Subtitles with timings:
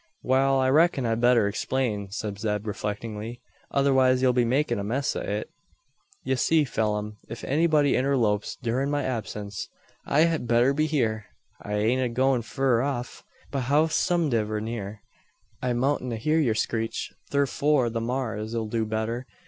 [0.23, 5.15] "Wal, I reck'n I'd better explain," said Zeb, reflectingly; "otherwise ye'll be makin' a mess
[5.15, 5.51] o' it."
[6.23, 9.67] "Ye see, Pheelum, ef anybody interlopes durin' my absince
[10.07, 11.25] I hed better be hyur.
[11.61, 13.23] I ain't a goin' fur off.
[13.51, 15.03] But howsomediver near,
[15.61, 19.27] I moutn't hear yur screech; thurfore the maar's 'll do better.